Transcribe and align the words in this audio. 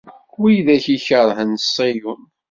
Wid 0.39 0.67
akk 0.75 0.85
ikerhen 0.95 1.51
Ṣiyun. 1.73 2.23